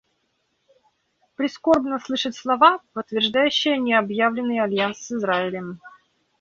[1.35, 5.79] Прискорбно слышать слова, подтверждающие необъявленный альянс с Израилем.